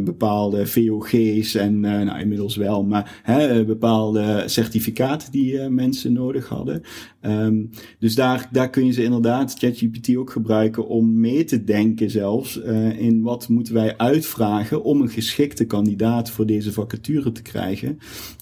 bepaalde 0.05 0.67
VOG's 0.67 1.55
en 1.55 1.81
nou, 1.81 2.21
inmiddels 2.21 2.57
wel, 2.57 2.85
maar 2.85 3.23
bepaalde 3.67 4.43
certificaten 4.47 5.33
die 5.33 5.69
mensen 5.69 6.13
nodig 6.13 6.49
hadden. 6.49 6.83
Um, 7.23 7.71
dus 7.99 8.15
daar, 8.15 8.49
daar 8.53 8.71
kun 8.71 8.87
je 8.87 8.93
ze 8.93 9.03
inderdaad, 9.03 9.59
ChatGPT 9.59 10.17
ook 10.17 10.31
gebruiken 10.31 10.89
om 10.89 11.21
mee 11.21 11.45
te 11.45 11.65
denken 11.65 12.11
zelfs 12.11 12.57
in 12.99 13.23
wat 13.23 13.49
moeten 13.49 13.75
wij 13.75 13.97
uitvragen 13.97 14.83
om 14.83 15.01
een 15.01 15.09
geschikte 15.09 15.65
kandidaat 15.65 16.31
voor 16.31 16.47
deze 16.47 16.73
vacature 16.73 17.23
te 17.23 17.33
krijgen. 17.33 17.50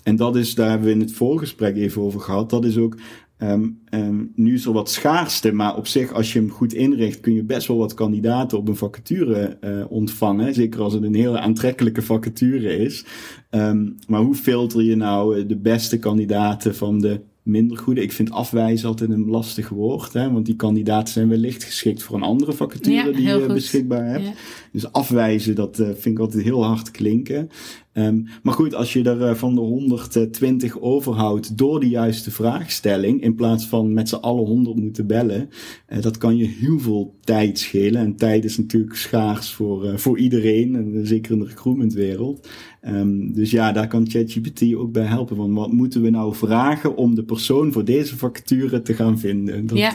En 0.02 0.16
dat 0.16 0.36
is, 0.36 0.54
daar 0.54 0.68
hebben 0.68 0.86
we 0.86 0.94
in 0.94 1.00
het 1.00 1.12
voorgesprek 1.12 1.76
even 1.76 2.02
over 2.02 2.20
gehad, 2.20 2.50
dat 2.50 2.64
is 2.64 2.76
ook 2.76 2.96
Um, 3.42 3.80
um, 3.90 4.32
nu 4.34 4.54
is 4.54 4.64
er 4.64 4.72
wat 4.72 4.90
schaarste, 4.90 5.52
maar 5.52 5.76
op 5.76 5.86
zich, 5.86 6.12
als 6.12 6.32
je 6.32 6.38
hem 6.38 6.50
goed 6.50 6.72
inricht, 6.72 7.20
kun 7.20 7.34
je 7.34 7.42
best 7.42 7.66
wel 7.66 7.76
wat 7.76 7.94
kandidaten 7.94 8.58
op 8.58 8.68
een 8.68 8.76
vacature 8.76 9.58
uh, 9.60 9.84
ontvangen. 9.88 10.54
Zeker 10.54 10.80
als 10.80 10.92
het 10.92 11.02
een 11.02 11.14
hele 11.14 11.38
aantrekkelijke 11.38 12.02
vacature 12.02 12.76
is. 12.76 13.04
Um, 13.50 13.96
maar 14.06 14.20
hoe 14.20 14.34
filter 14.34 14.82
je 14.82 14.96
nou 14.96 15.46
de 15.46 15.56
beste 15.56 15.98
kandidaten 15.98 16.74
van 16.74 17.00
de 17.00 17.20
minder 17.48 17.76
goede. 17.76 18.02
Ik 18.02 18.12
vind 18.12 18.30
afwijzen 18.30 18.88
altijd 18.88 19.10
een 19.10 19.28
lastig 19.28 19.68
woord, 19.68 20.12
hè, 20.12 20.32
want 20.32 20.46
die 20.46 20.56
kandidaten 20.56 21.12
zijn 21.12 21.28
wellicht 21.28 21.64
geschikt 21.64 22.02
voor 22.02 22.16
een 22.16 22.22
andere 22.22 22.52
vacature 22.52 23.10
die 23.10 23.26
je 23.26 23.46
beschikbaar 23.46 24.06
hebt. 24.06 24.24
Ja. 24.24 24.32
Dus 24.72 24.92
afwijzen, 24.92 25.54
dat 25.54 25.78
uh, 25.78 25.86
vind 25.86 26.04
ik 26.04 26.18
altijd 26.18 26.42
heel 26.42 26.64
hard 26.64 26.90
klinken. 26.90 27.50
Um, 27.98 28.26
maar 28.42 28.54
goed, 28.54 28.74
als 28.74 28.92
je 28.92 29.02
er 29.02 29.20
uh, 29.20 29.34
van 29.34 29.54
de 29.54 29.60
120 29.60 30.80
overhoudt 30.80 31.58
door 31.58 31.80
de 31.80 31.88
juiste 31.88 32.30
vraagstelling, 32.30 33.22
in 33.22 33.34
plaats 33.34 33.66
van 33.66 33.92
met 33.92 34.08
z'n 34.08 34.14
allen 34.14 34.46
100 34.46 34.76
moeten 34.76 35.06
bellen, 35.06 35.50
uh, 35.88 36.02
dat 36.02 36.18
kan 36.18 36.36
je 36.36 36.46
heel 36.46 36.78
veel 36.78 37.14
tijd 37.20 37.58
schelen. 37.58 38.00
En 38.00 38.16
tijd 38.16 38.44
is 38.44 38.58
natuurlijk 38.58 38.96
schaars 38.96 39.52
voor, 39.52 39.98
voor 39.98 40.18
iedereen, 40.18 40.76
en 40.76 41.06
zeker 41.06 41.32
in 41.32 41.38
de 41.38 41.44
recruitmentwereld. 41.44 42.48
Um, 42.86 43.32
dus 43.32 43.50
ja, 43.50 43.72
daar 43.72 43.88
kan 43.88 44.10
ChatGPT 44.10 44.74
ook 44.74 44.92
bij 44.92 45.04
helpen. 45.04 45.36
Want 45.36 45.54
wat 45.54 45.72
moeten 45.72 46.02
we 46.02 46.10
nou 46.10 46.34
vragen 46.34 46.96
om 46.96 47.14
de 47.14 47.24
persoon 47.24 47.72
voor 47.72 47.84
deze 47.84 48.16
vacature 48.16 48.82
te 48.82 48.94
gaan 48.94 49.18
vinden? 49.18 49.66
Dat, 49.66 49.78
ja. 49.78 49.92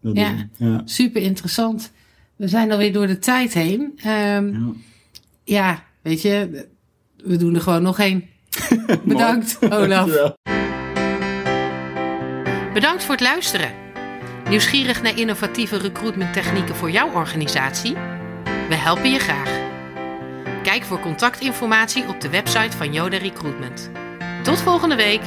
Dat 0.00 0.16
ja. 0.16 0.48
ja. 0.56 0.82
super 0.84 1.22
interessant. 1.22 1.92
We 2.36 2.48
zijn 2.48 2.72
alweer 2.72 2.92
door 2.92 3.06
de 3.06 3.18
tijd 3.18 3.54
heen. 3.54 3.80
Um, 3.80 3.96
ja. 4.04 4.72
ja, 5.44 5.84
weet 6.02 6.22
je, 6.22 6.66
we 7.24 7.36
doen 7.36 7.54
er 7.54 7.60
gewoon 7.60 7.82
nog 7.82 7.98
één. 7.98 8.24
Bedankt, 9.04 9.58
Olaf. 9.70 10.34
Bedankt 12.72 13.04
voor 13.04 13.14
het 13.14 13.20
luisteren. 13.20 13.70
Nieuwsgierig 14.48 15.02
naar 15.02 15.18
innovatieve 15.18 15.78
recruitment 15.78 16.32
technieken 16.32 16.74
voor 16.74 16.90
jouw 16.90 17.12
organisatie? 17.12 17.94
We 18.68 18.74
helpen 18.74 19.10
je 19.10 19.18
graag. 19.18 19.66
Kijk 20.62 20.82
voor 20.82 21.00
contactinformatie 21.00 22.08
op 22.08 22.20
de 22.20 22.30
website 22.30 22.76
van 22.76 22.92
Yoda 22.92 23.16
Recruitment. 23.16 23.90
Tot 24.42 24.60
volgende 24.60 24.96
week! 24.96 25.20